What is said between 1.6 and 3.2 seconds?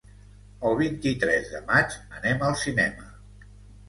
maig anem al cinema.